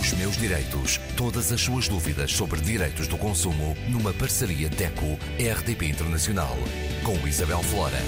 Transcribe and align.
Os 0.00 0.12
meus 0.14 0.36
direitos. 0.36 0.98
Todas 1.16 1.52
as 1.52 1.60
suas 1.60 1.86
dúvidas 1.88 2.32
sobre 2.32 2.60
direitos 2.60 3.06
do 3.06 3.16
consumo 3.16 3.76
numa 3.88 4.12
parceria 4.12 4.68
DECO-RDP 4.68 5.86
Internacional. 5.86 6.56
Com 7.04 7.14
Isabel 7.26 7.62
Flora. 7.62 7.98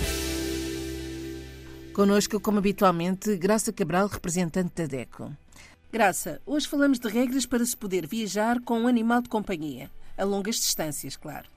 Conosco, 1.94 2.40
como 2.40 2.58
habitualmente, 2.58 3.36
Graça 3.36 3.72
Cabral, 3.72 4.08
representante 4.08 4.82
da 4.82 4.86
DECO. 4.86 5.30
Graça, 5.92 6.40
hoje 6.44 6.66
falamos 6.66 6.98
de 6.98 7.08
regras 7.08 7.46
para 7.46 7.64
se 7.64 7.76
poder 7.76 8.06
viajar 8.06 8.60
com 8.64 8.80
um 8.80 8.88
animal 8.88 9.22
de 9.22 9.28
companhia, 9.28 9.88
a 10.18 10.24
longas 10.24 10.56
distâncias, 10.56 11.16
claro. 11.16 11.48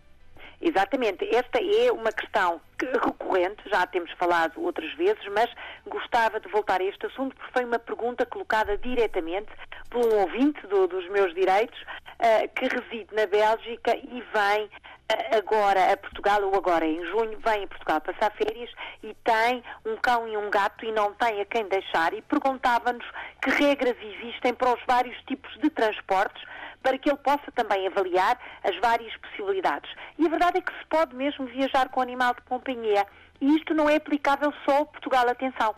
Exatamente. 0.62 1.24
Esta 1.34 1.60
é 1.60 1.92
uma 1.92 2.12
questão 2.12 2.60
recorrente, 2.80 3.64
já 3.70 3.88
temos 3.88 4.12
falado 4.12 4.62
outras 4.62 4.94
vezes, 4.96 5.24
mas 5.34 5.50
gostava 5.88 6.40
de 6.40 6.50
voltar 6.50 6.82
a 6.82 6.84
este 6.84 7.06
assunto 7.06 7.36
porque 7.36 7.52
foi 7.54 7.66
uma 7.66 7.80
pergunta 7.80 8.26
colocada 8.26 8.78
diretamente 8.78 9.50
por 9.90 10.06
um 10.06 10.20
ouvinte 10.20 10.66
do, 10.68 10.88
dos 10.88 11.08
meus 11.10 11.34
direitos 11.34 11.80
uh, 11.82 12.50
que 12.56 12.68
reside 12.68 13.14
na 13.14 13.26
Bélgica 13.26 13.96
e 13.96 14.24
vem 14.34 14.66
uh, 14.66 15.38
agora 15.38 15.92
a 15.92 15.98
Portugal, 15.98 16.44
ou 16.44 16.56
agora 16.56 16.86
em 16.86 17.04
junho, 17.06 17.40
vem 17.46 17.64
a 17.64 17.68
Portugal 17.68 18.02
passar 18.02 18.32
férias 18.32 18.70
e 19.04 19.16
tem 19.24 19.64
um 19.86 19.96
cão 19.98 20.28
e 20.28 20.38
um 20.38 20.50
gato 20.50 20.86
e 20.86 20.92
não 20.92 21.14
tem 21.14 21.42
a 21.42 21.46
quem 21.46 21.68
deixar. 21.68 22.14
E 22.14 22.22
perguntava-nos 22.22 23.06
que 23.42 23.50
regras 23.50 23.96
existem 24.02 24.54
para 24.54 24.74
os 24.74 24.82
vários 24.88 25.18
tipos 25.24 25.52
de 25.60 25.70
transportes 25.70 26.44
para 26.82 26.98
que 26.98 27.10
ele 27.10 27.18
possa 27.18 27.52
também 27.54 27.88
avaliar 27.88 28.40
as 28.64 28.76
várias 28.78 29.16
possibilidades. 29.18 29.92
E 30.18 30.26
a 30.26 30.30
verdade 30.30 30.60
é 30.60 30.62
que 30.62 30.74
se 30.78 30.86
pode 30.86 31.16
mesmo 31.16 31.46
viajar 31.46 31.90
com 31.90 32.02
animal 32.02 32.34
de 32.34 32.42
companhia. 32.42 33.06
E 33.42 33.56
isto 33.56 33.74
não 33.74 33.90
é 33.90 33.96
aplicável 33.96 34.54
só 34.66 34.82
a 34.82 34.86
Portugal, 34.86 35.28
atenção. 35.30 35.74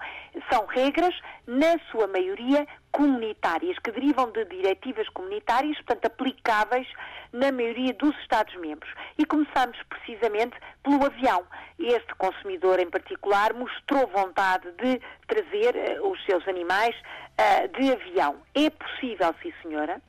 São 0.52 0.66
regras, 0.66 1.14
na 1.46 1.78
sua 1.92 2.08
maioria, 2.08 2.68
comunitárias, 2.92 3.78
que 3.80 3.92
derivam 3.92 4.32
de 4.32 4.44
diretivas 4.46 5.08
comunitárias, 5.10 5.78
portanto, 5.78 6.06
aplicáveis 6.06 6.88
na 7.32 7.52
maioria 7.52 7.94
dos 7.94 8.18
Estados-membros. 8.22 8.92
E 9.18 9.26
começamos 9.26 9.78
precisamente 9.90 10.58
pelo 10.82 11.06
avião. 11.06 11.46
Este 11.78 12.16
consumidor, 12.16 12.80
em 12.80 12.90
particular, 12.90 13.54
mostrou 13.54 14.08
vontade 14.08 14.72
de 14.72 15.00
trazer 15.28 16.00
uh, 16.00 16.12
os 16.12 16.24
seus 16.26 16.48
animais 16.48 16.96
uh, 16.96 17.68
de 17.80 17.92
avião. 17.92 18.38
É 18.56 18.72
possível, 18.72 19.36
sim, 19.44 19.54
senhora 19.62 20.02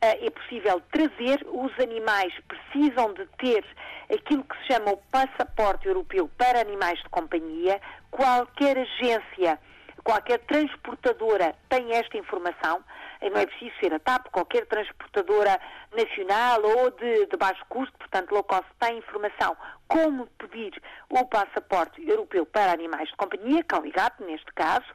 é 0.00 0.30
possível 0.30 0.80
trazer, 0.92 1.44
os 1.46 1.72
animais 1.80 2.32
precisam 2.46 3.12
de 3.14 3.26
ter 3.38 3.64
aquilo 4.12 4.44
que 4.44 4.56
se 4.58 4.72
chama 4.72 4.92
o 4.92 4.96
passaporte 5.10 5.86
europeu 5.86 6.30
para 6.36 6.60
animais 6.60 6.98
de 7.00 7.08
companhia, 7.08 7.80
qualquer 8.10 8.78
agência, 8.78 9.58
qualquer 10.04 10.38
transportadora 10.40 11.54
tem 11.68 11.92
esta 11.92 12.16
informação, 12.16 12.82
não 13.20 13.40
é 13.40 13.46
preciso 13.46 13.74
ser 13.80 13.92
a 13.92 13.98
TAP, 13.98 14.28
qualquer 14.30 14.64
transportadora 14.66 15.60
nacional 15.94 16.62
ou 16.62 16.90
de, 16.92 17.26
de 17.26 17.36
baixo 17.36 17.64
custo, 17.68 17.96
portanto 17.98 18.30
low 18.30 18.44
cost, 18.44 18.66
tem 18.78 18.98
informação. 18.98 19.56
Como 19.88 20.26
pedir 20.38 20.80
o 21.10 21.26
passaporte 21.26 22.00
europeu 22.08 22.46
para 22.46 22.72
animais 22.72 23.08
de 23.08 23.16
companhia, 23.16 23.64
cão 23.64 23.84
e 23.84 23.90
gato 23.90 24.24
neste 24.24 24.52
caso, 24.54 24.86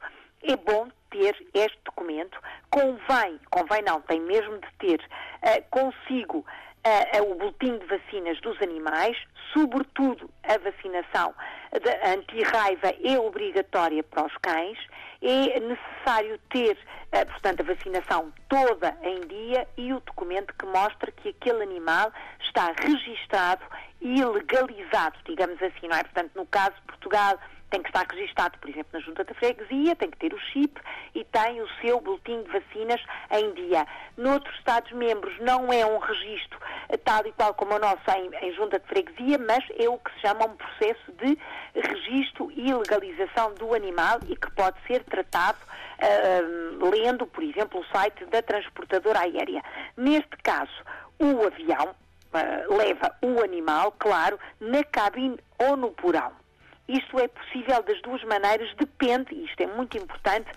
é 0.44 0.56
bom 0.56 0.88
ter 1.10 1.34
este 1.54 1.78
documento. 1.84 2.38
Convém, 2.70 3.38
convém 3.50 3.82
não, 3.82 4.00
tem 4.02 4.20
mesmo 4.20 4.58
de 4.58 4.68
ter 4.78 5.00
uh, 5.00 5.64
consigo 5.70 6.38
uh, 6.38 7.22
uh, 7.22 7.30
o 7.30 7.34
boletim 7.36 7.78
de 7.78 7.86
vacinas 7.86 8.40
dos 8.40 8.60
animais, 8.60 9.16
sobretudo 9.52 10.28
a 10.42 10.58
vacinação 10.58 11.34
anti-raiva 12.04 12.94
é 13.02 13.18
obrigatória 13.18 14.02
para 14.02 14.26
os 14.26 14.36
cães, 14.38 14.78
é 15.20 15.58
necessário 15.58 16.38
ter, 16.50 16.78
portanto, 17.10 17.60
a 17.60 17.64
vacinação 17.64 18.32
toda 18.48 18.96
em 19.02 19.20
dia 19.22 19.66
e 19.76 19.92
o 19.92 20.00
documento 20.00 20.54
que 20.54 20.66
mostra 20.66 21.10
que 21.10 21.30
aquele 21.30 21.64
animal 21.64 22.12
está 22.40 22.72
registado 22.78 23.64
e 24.00 24.24
legalizado, 24.24 25.18
digamos 25.24 25.60
assim, 25.62 25.88
não 25.88 25.96
é? 25.96 26.04
Portanto, 26.04 26.30
no 26.36 26.46
caso 26.46 26.74
de 26.74 26.82
Portugal, 26.82 27.38
tem 27.74 27.82
que 27.82 27.88
estar 27.88 28.06
registado, 28.08 28.56
por 28.58 28.70
exemplo, 28.70 28.90
na 28.92 29.00
Junta 29.00 29.24
da 29.24 29.34
Freguesia, 29.34 29.96
tem 29.96 30.08
que 30.08 30.16
ter 30.18 30.32
o 30.32 30.38
chip 30.38 30.80
e 31.12 31.24
tem 31.24 31.60
o 31.60 31.68
seu 31.80 32.00
boletim 32.00 32.40
de 32.44 32.48
vacinas 32.52 33.00
em 33.32 33.52
dia. 33.54 33.84
Noutros 34.16 34.56
Estados-membros 34.58 35.36
não 35.40 35.72
é 35.72 35.84
um 35.84 35.98
registro 35.98 36.56
eh, 36.88 36.96
tal 36.96 37.26
e 37.26 37.32
qual 37.32 37.52
como 37.52 37.74
o 37.74 37.78
nosso 37.80 37.98
em, 38.16 38.30
em 38.46 38.52
Junta 38.54 38.78
de 38.78 38.86
Freguesia, 38.86 39.38
mas 39.38 39.64
é 39.76 39.88
o 39.88 39.98
que 39.98 40.12
se 40.12 40.20
chama 40.20 40.46
um 40.46 40.54
processo 40.54 41.10
de 41.18 41.36
registro 41.74 42.52
e 42.52 42.72
legalização 42.72 43.52
do 43.54 43.74
animal 43.74 44.20
e 44.28 44.36
que 44.36 44.52
pode 44.52 44.76
ser 44.86 45.02
tratado 45.02 45.58
uh, 45.98 46.90
lendo, 46.90 47.26
por 47.26 47.42
exemplo, 47.42 47.80
o 47.80 47.84
site 47.86 48.24
da 48.26 48.40
transportadora 48.40 49.18
aérea. 49.18 49.64
Neste 49.96 50.36
caso, 50.44 50.70
o 51.18 51.44
avião 51.44 51.88
uh, 51.88 52.76
leva 52.76 53.16
o 53.20 53.42
animal, 53.42 53.90
claro, 53.98 54.38
na 54.60 54.84
cabine 54.84 55.40
ou 55.58 55.76
no 55.76 55.90
porão. 55.90 56.43
Isto 56.88 57.18
é 57.18 57.28
possível 57.28 57.82
das 57.82 58.00
duas 58.02 58.22
maneiras, 58.24 58.74
depende, 58.76 59.34
isto 59.44 59.60
é 59.60 59.66
muito 59.66 59.96
importante, 59.96 60.50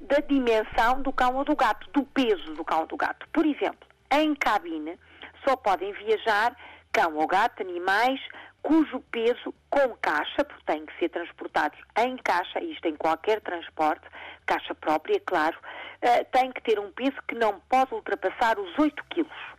da 0.00 0.18
dimensão 0.18 1.02
do 1.02 1.12
cão 1.12 1.36
ou 1.36 1.44
do 1.44 1.54
gato, 1.54 1.88
do 1.90 2.02
peso 2.04 2.54
do 2.54 2.64
cão 2.64 2.80
ou 2.80 2.86
do 2.86 2.96
gato. 2.96 3.26
Por 3.32 3.44
exemplo, 3.44 3.86
em 4.10 4.34
cabine 4.34 4.98
só 5.46 5.56
podem 5.56 5.92
viajar 5.92 6.56
cão 6.92 7.14
ou 7.16 7.26
gato, 7.26 7.62
animais 7.62 8.20
cujo 8.66 9.00
peso 9.12 9.54
com 9.70 9.96
caixa, 10.02 10.44
porque 10.44 10.64
têm 10.66 10.84
que 10.84 10.98
ser 10.98 11.08
transportados 11.10 11.78
em 11.98 12.16
caixa, 12.16 12.58
isto 12.60 12.88
em 12.88 12.96
qualquer 12.96 13.40
transporte, 13.40 14.04
caixa 14.44 14.74
própria, 14.74 15.20
claro, 15.24 15.56
uh, 16.02 16.24
tem 16.32 16.50
que 16.50 16.60
ter 16.62 16.80
um 16.80 16.90
peso 16.90 17.16
que 17.28 17.36
não 17.36 17.60
pode 17.68 17.94
ultrapassar 17.94 18.58
os 18.58 18.76
8 18.76 19.04
quilos. 19.08 19.55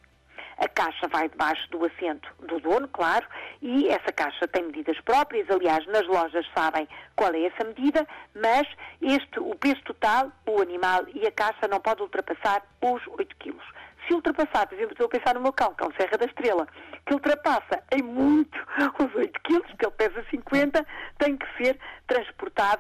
A 0.58 0.68
caixa 0.68 1.08
vai 1.08 1.30
debaixo 1.30 1.70
do 1.70 1.86
assento 1.86 2.28
do 2.40 2.60
dono, 2.60 2.88
claro, 2.88 3.28
e 3.62 3.88
essa 3.90 4.12
caixa 4.12 4.48
tem 4.48 4.64
medidas 4.64 5.00
próprias. 5.02 5.50
Aliás, 5.50 5.86
nas 5.88 6.08
lojas 6.08 6.46
sabem 6.56 6.88
qual 7.16 7.34
é 7.34 7.44
essa 7.44 7.64
medida, 7.64 8.08
mas 8.34 8.68
este, 9.02 9.40
o 9.40 9.56
peso 9.56 9.82
total, 9.84 10.32
o 10.48 10.62
animal 10.62 11.06
e 11.14 11.28
a 11.28 11.32
caixa 11.32 11.68
não 11.68 11.80
pode 11.80 12.02
ultrapassar 12.02 12.64
os 12.82 13.02
8 13.08 13.36
quilos. 13.38 13.64
Se 14.08 14.14
ultrapassar, 14.14 14.66
por 14.68 14.76
exemplo, 14.76 14.94
estou 14.94 15.08
a 15.08 15.10
pensar 15.10 15.36
no 15.36 15.42
meu 15.42 15.52
cão, 15.52 15.74
cão 15.76 15.92
Serra 16.00 16.18
da 16.18 16.26
Estrela, 16.26 16.66
que 17.06 17.14
ultrapassa 17.14 17.84
em 17.92 18.02
muito 18.02 18.58
os 19.00 19.16
8 19.16 19.42
quilos, 19.42 19.68
porque 19.68 19.86
ele 19.86 19.96
pesa 19.96 20.26
50, 20.30 20.86
tem 21.18 21.36
que 21.36 21.46
ser 21.58 21.78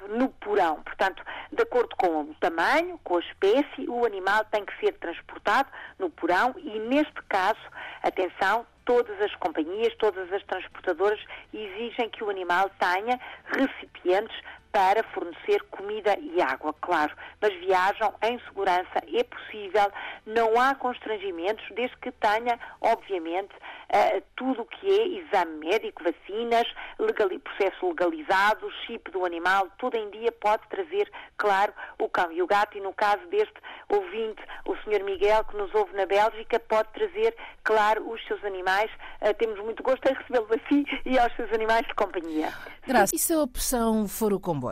no 0.09 0.29
porão. 0.29 0.81
Portanto, 0.83 1.23
de 1.51 1.61
acordo 1.61 1.95
com 1.95 2.21
o 2.21 2.35
tamanho, 2.39 2.99
com 3.03 3.17
a 3.17 3.19
espécie, 3.19 3.87
o 3.87 4.05
animal 4.05 4.45
tem 4.45 4.65
que 4.65 4.77
ser 4.79 4.93
transportado 4.93 5.69
no 5.99 6.09
porão 6.09 6.55
e, 6.57 6.79
neste 6.79 7.21
caso, 7.29 7.59
atenção, 8.03 8.65
todas 8.85 9.19
as 9.21 9.33
companhias, 9.35 9.93
todas 9.95 10.31
as 10.31 10.43
transportadoras 10.43 11.19
exigem 11.53 12.09
que 12.09 12.23
o 12.23 12.29
animal 12.29 12.69
tenha 12.79 13.19
recipientes 13.45 14.35
para 14.71 15.03
fornecer 15.03 15.61
comida 15.71 16.17
e 16.19 16.41
água, 16.41 16.73
claro, 16.81 17.15
mas 17.41 17.53
viajam 17.59 18.13
em 18.23 18.39
segurança, 18.41 19.01
é 19.13 19.23
possível, 19.23 19.91
não 20.25 20.59
há 20.59 20.75
constrangimentos, 20.75 21.65
desde 21.75 21.95
que 21.97 22.11
tenha, 22.11 22.59
obviamente, 22.81 23.53
uh, 23.55 24.21
tudo 24.35 24.61
o 24.61 24.65
que 24.65 24.87
é 24.87 25.07
exame 25.07 25.57
médico, 25.57 26.03
vacinas, 26.03 26.67
legal, 26.99 27.29
processo 27.39 27.87
legalizado, 27.87 28.69
chip 28.85 29.09
do 29.11 29.25
animal, 29.25 29.67
tudo 29.77 29.97
em 29.97 30.09
dia 30.11 30.31
pode 30.31 30.67
trazer, 30.69 31.11
claro, 31.37 31.73
o 31.99 32.07
cão 32.09 32.31
e 32.31 32.41
o 32.41 32.47
gato, 32.47 32.77
e 32.77 32.81
no 32.81 32.93
caso 32.93 33.25
deste 33.27 33.55
ouvinte, 33.89 34.41
o 34.65 34.75
Sr. 34.77 35.03
Miguel, 35.03 35.43
que 35.45 35.57
nos 35.57 35.73
ouve 35.73 35.95
na 35.95 36.05
Bélgica, 36.05 36.59
pode 36.59 36.89
trazer, 36.89 37.35
claro, 37.63 38.09
os 38.09 38.25
seus 38.27 38.43
animais. 38.43 38.91
Uh, 39.21 39.33
temos 39.33 39.59
muito 39.63 39.81
gosto 39.81 40.05
em 40.07 40.13
recebê-lo 40.13 40.47
assim 40.53 40.85
e 41.05 41.17
aos 41.17 41.33
seus 41.35 41.51
animais 41.53 41.85
de 41.87 41.93
companhia. 41.95 42.53
Graças. 42.85 43.13
E 43.13 43.17
se 43.17 43.33
a 43.33 43.39
opção 43.39 44.07
for 44.07 44.33
o 44.33 44.39
comboio? 44.39 44.66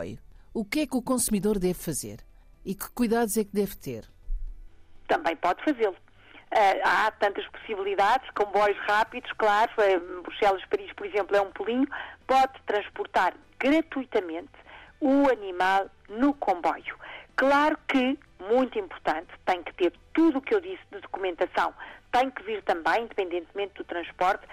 O 0.52 0.64
que 0.64 0.80
é 0.80 0.86
que 0.86 0.96
o 0.96 1.02
consumidor 1.02 1.58
deve 1.58 1.74
fazer? 1.74 2.18
E 2.64 2.74
que 2.74 2.90
cuidados 2.90 3.36
é 3.36 3.44
que 3.44 3.52
deve 3.52 3.76
ter? 3.76 4.04
Também 5.06 5.36
pode 5.36 5.62
fazê-lo. 5.62 5.94
Uh, 5.94 6.80
há 6.84 7.10
tantas 7.10 7.46
possibilidades, 7.48 8.30
comboios 8.30 8.78
rápidos, 8.86 9.30
claro, 9.32 9.70
Bruxelas-Paris, 10.22 10.92
por 10.92 11.06
exemplo, 11.06 11.36
é 11.36 11.40
um 11.40 11.50
pulinho, 11.50 11.86
pode 12.26 12.54
transportar 12.66 13.34
gratuitamente 13.58 14.52
o 15.00 15.28
animal 15.30 15.90
no 16.08 16.32
comboio. 16.34 16.96
Claro 17.36 17.76
que, 17.88 18.18
muito 18.50 18.78
importante, 18.78 19.28
tem 19.44 19.62
que 19.62 19.74
ter 19.74 19.92
tudo 20.14 20.38
o 20.38 20.42
que 20.42 20.54
eu 20.54 20.60
disse 20.60 20.82
de 20.90 21.00
documentação, 21.00 21.74
tem 22.10 22.30
que 22.30 22.42
vir 22.44 22.62
também, 22.62 23.04
independentemente 23.04 23.74
do 23.74 23.84
transporte, 23.84 24.46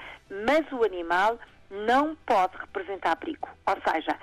mas 0.45 0.69
o 0.71 0.83
animal 0.83 1.39
não 1.69 2.15
pode 2.25 2.57
representar 2.57 3.15
perigo. 3.15 3.47
Ou 3.65 3.93
seja, 3.93 4.17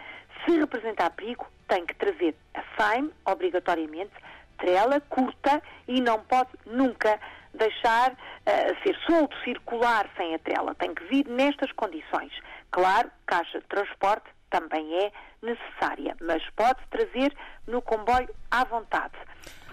se 0.44 0.58
representar 0.58 1.10
perigo, 1.10 1.46
tem 1.68 1.86
que 1.86 1.94
trazer 1.94 2.34
a 2.54 2.62
FAIM, 2.76 3.10
obrigatoriamente, 3.24 4.12
trela 4.58 5.00
curta 5.00 5.62
e 5.88 6.00
não 6.00 6.20
pode 6.20 6.50
nunca 6.66 7.18
deixar 7.54 8.12
uh, 8.12 8.82
ser 8.82 8.96
solto, 9.06 9.36
circular 9.42 10.08
sem 10.16 10.34
a 10.34 10.38
trela. 10.38 10.74
Tem 10.74 10.94
que 10.94 11.04
vir 11.04 11.26
nestas 11.26 11.72
condições. 11.72 12.32
Claro, 12.70 13.10
caixa 13.26 13.60
de 13.60 13.66
transporte 13.66 14.26
também 14.50 15.04
é 15.04 15.12
necessária, 15.42 16.16
mas 16.20 16.42
pode 16.56 16.80
trazer 16.90 17.34
no 17.66 17.80
comboio 17.80 18.28
à 18.50 18.64
vontade. 18.64 19.14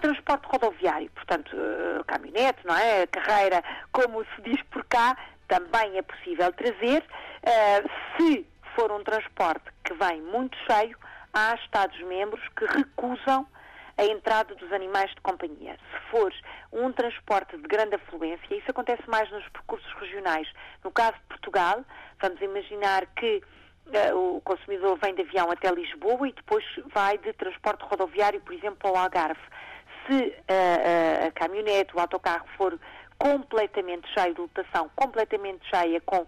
Transporte 0.00 0.46
rodoviário, 0.46 1.10
portanto, 1.10 1.54
uh, 1.56 2.04
caminhonete, 2.04 2.64
não 2.64 2.76
é? 2.76 3.06
Carreira, 3.06 3.62
como 3.92 4.24
se 4.24 4.42
diz 4.42 4.62
por 4.64 4.84
cá, 4.84 5.16
também 5.48 5.98
é 5.98 6.02
possível 6.02 6.52
trazer. 6.52 7.04
Uh, 7.42 7.90
se 8.16 8.46
for 8.76 8.92
um 8.92 9.02
transporte 9.02 9.64
que 9.88 9.94
vem 9.94 10.20
muito 10.20 10.56
cheio, 10.70 10.96
há 11.32 11.54
Estados-membros 11.54 12.46
que 12.56 12.66
recusam 12.66 13.46
a 13.96 14.04
entrada 14.04 14.54
dos 14.54 14.70
animais 14.70 15.10
de 15.14 15.20
companhia. 15.22 15.76
Se 15.90 16.10
for 16.10 16.32
um 16.70 16.92
transporte 16.92 17.56
de 17.56 17.62
grande 17.62 17.94
afluência, 17.94 18.54
isso 18.54 18.70
acontece 18.70 19.02
mais 19.08 19.30
nos 19.30 19.48
percursos 19.48 19.90
regionais. 19.94 20.46
No 20.84 20.90
caso 20.90 21.14
de 21.14 21.24
Portugal, 21.24 21.82
vamos 22.20 22.40
imaginar 22.42 23.06
que 23.16 23.42
uh, 23.86 24.36
o 24.36 24.40
consumidor 24.42 24.98
vem 25.02 25.14
de 25.14 25.22
avião 25.22 25.50
até 25.50 25.72
Lisboa 25.72 26.28
e 26.28 26.32
depois 26.32 26.64
vai 26.94 27.16
de 27.18 27.32
transporte 27.32 27.82
rodoviário, 27.84 28.40
por 28.42 28.52
exemplo, 28.52 28.90
ao 28.90 28.96
Algarve. 28.96 29.40
Se 30.06 30.14
uh, 30.14 30.22
uh, 30.22 31.26
a 31.26 31.30
caminhonete, 31.32 31.96
o 31.96 31.98
autocarro 31.98 32.46
for 32.56 32.78
completamente 33.18 34.08
cheio 34.14 34.34
de 34.34 34.40
lotação, 34.40 34.90
completamente 34.94 35.68
cheia, 35.68 36.00
com 36.02 36.20
uh, 36.20 36.26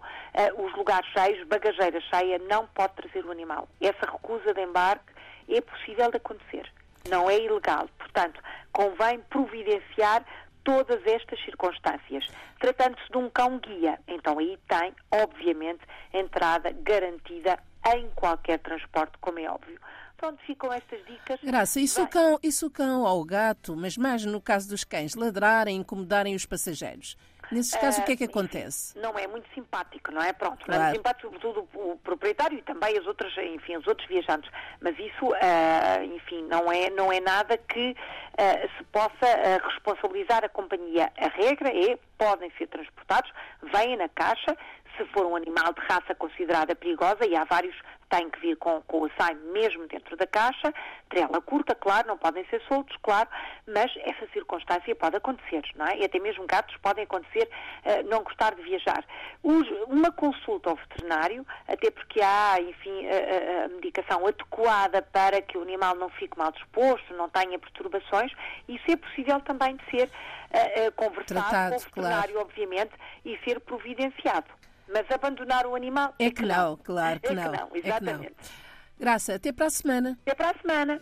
os 0.65 0.75
lugares 0.75 1.09
cheios, 1.13 1.47
bagageira 1.47 2.01
cheia, 2.01 2.39
não 2.39 2.67
pode 2.67 2.95
trazer 2.95 3.25
o 3.25 3.31
animal. 3.31 3.69
Essa 3.81 4.11
recusa 4.11 4.53
de 4.53 4.61
embarque 4.61 5.13
é 5.49 5.61
possível 5.61 6.11
de 6.11 6.17
acontecer, 6.17 6.71
não 7.09 7.31
é 7.31 7.39
ilegal. 7.39 7.89
Portanto, 7.97 8.41
convém 8.73 9.21
providenciar 9.31 10.25
todas 10.65 11.05
estas 11.07 11.43
circunstâncias. 11.45 12.27
Tratando-se 12.59 13.11
de 13.11 13.17
um 13.17 13.31
cão-guia, 13.31 13.99
então 14.07 14.39
aí 14.39 14.59
tem, 14.69 14.95
obviamente, 15.11 15.81
entrada 16.13 16.71
garantida 16.83 17.59
em 17.95 18.11
qualquer 18.11 18.59
transporte, 18.59 19.17
como 19.21 19.39
é 19.39 19.51
óbvio. 19.51 19.81
Pronto, 20.21 20.39
ficam 20.45 20.71
estas 20.71 21.03
dicas. 21.07 21.41
Graça, 21.43 21.81
isso 21.81 22.03
o, 22.03 22.07
cão, 22.07 22.39
isso 22.43 22.67
o 22.67 22.71
cão 22.71 23.05
ou 23.05 23.23
o 23.23 23.25
gato, 23.25 23.75
mas 23.75 23.97
mais 23.97 24.23
no 24.23 24.39
caso 24.39 24.69
dos 24.69 24.85
cães, 24.85 25.15
ladrarem, 25.15 25.79
incomodarem 25.79 26.35
os 26.35 26.45
passageiros. 26.45 27.17
Nesses 27.51 27.75
casos, 27.75 27.99
uh, 27.99 28.03
o 28.03 28.05
que 28.05 28.13
é 28.13 28.17
que 28.17 28.25
acontece? 28.25 28.97
Não 28.99 29.19
é 29.19 29.27
muito 29.27 29.49
simpático, 29.55 30.13
não 30.13 30.23
é? 30.23 30.33
Pronto, 30.35 30.63
claro. 30.65 30.83
não 30.83 30.89
é 30.91 30.93
simpático, 30.93 31.23
sobretudo 31.23 31.67
o 31.75 31.97
proprietário 31.97 32.59
e 32.59 32.63
também 32.63 32.97
as 32.99 33.07
outras, 33.07 33.33
enfim, 33.39 33.79
os 33.79 33.87
outros 33.87 34.07
viajantes. 34.09 34.49
Mas 34.81 34.95
isso, 34.99 35.27
uh, 35.27 36.05
enfim, 36.15 36.43
não 36.49 36.71
é, 36.71 36.91
não 36.91 37.11
é 37.11 37.19
nada 37.19 37.57
que 37.57 37.91
uh, 37.91 38.77
se 38.77 38.85
possa 38.93 39.59
responsabilizar 39.65 40.45
a 40.45 40.51
companhia. 40.51 41.11
A 41.17 41.29
regra 41.29 41.71
é, 41.71 41.99
podem 42.19 42.53
ser 42.59 42.69
transportados, 42.69 43.33
vêm 43.63 43.97
na 43.97 44.09
caixa, 44.11 44.55
se 45.01 45.13
for 45.13 45.25
um 45.25 45.35
animal 45.35 45.73
de 45.73 45.81
raça 45.81 46.15
considerada 46.15 46.75
perigosa, 46.75 47.27
e 47.27 47.35
há 47.35 47.45
vários 47.45 47.75
têm 48.11 48.29
que 48.29 48.41
vir 48.41 48.57
com, 48.57 48.83
com 48.83 49.03
o 49.03 49.05
assaio 49.07 49.39
mesmo 49.53 49.87
dentro 49.87 50.17
da 50.17 50.27
caixa, 50.27 50.75
trela 51.09 51.41
curta, 51.41 51.75
claro, 51.75 52.09
não 52.09 52.19
podem 52.19 52.45
ser 52.47 52.61
soltos, 52.63 52.97
claro, 53.03 53.29
mas 53.67 53.91
essa 53.99 54.27
circunstância 54.33 54.95
pode 54.97 55.17
acontecer, 55.17 55.63
não 55.77 55.87
é? 55.87 55.99
E 55.99 56.05
até 56.05 56.19
mesmo 56.19 56.45
gatos 56.47 56.77
podem 56.79 57.05
acontecer 57.05 57.49
uh, 57.49 58.09
não 58.11 58.25
gostar 58.25 58.55
de 58.57 58.63
viajar. 58.63 59.05
Os, 59.43 59.67
uma 59.87 60.11
consulta 60.11 60.71
ao 60.71 60.77
veterinário, 60.77 61.47
até 61.69 61.91
porque 61.91 62.21
há, 62.21 62.61
enfim, 62.61 63.07
a, 63.07 63.65
a, 63.65 63.69
medicação 63.69 64.27
adequada 64.27 65.01
para 65.01 65.41
que 65.41 65.57
o 65.57 65.63
animal 65.63 65.95
não 65.95 66.11
fique 66.11 66.37
mal 66.37 66.51
disposto, 66.51 67.15
não 67.15 67.29
tenha 67.29 67.59
perturbações, 67.59 68.33
isso 68.69 68.91
é 68.91 68.97
possível 68.97 69.41
também 69.41 69.77
de 69.77 69.85
ser 69.91 70.09
uh, 70.09 70.89
uh, 70.89 70.93
conversado 70.93 71.49
Tratado, 71.49 71.71
com 71.71 71.77
o 71.77 71.81
veterinário, 71.81 72.35
claro. 72.35 72.49
obviamente, 72.49 72.93
e 73.25 73.39
ser 73.45 73.61
providenciado. 73.61 74.60
Mas 74.93 75.11
abandonar 75.11 75.67
o 75.67 75.75
animal. 75.75 76.15
É, 76.19 76.27
é 76.27 76.31
que, 76.31 76.43
não, 76.43 76.71
não, 76.71 76.77
claro 76.77 77.21
que 77.21 77.29
é 77.29 77.35
não. 77.35 77.51
Que 77.51 77.59
não 77.59 77.71
exatamente. 77.75 78.27
É 78.27 78.31
que 78.31 78.35
não. 78.35 78.71
Graça, 78.99 79.35
até 79.35 79.53
para 79.53 79.67
a 79.67 79.71
semana. 79.71 80.19
Até 80.23 80.35
para 80.35 80.51
a 80.51 80.55
semana. 80.55 81.01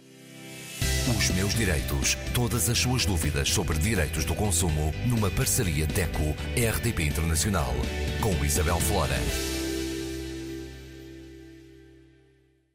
Os 1.17 1.31
meus 1.31 1.55
direitos. 1.55 2.17
Todas 2.35 2.69
as 2.69 2.79
suas 2.79 3.07
dúvidas 3.07 3.49
sobre 3.49 3.79
direitos 3.79 4.25
do 4.25 4.35
consumo 4.35 4.93
numa 5.07 5.31
parceria 5.31 5.87
DECO-RDP 5.87 7.03
Internacional 7.03 7.73
com 8.21 8.45
Isabel 8.45 8.79
Flora. 8.79 9.17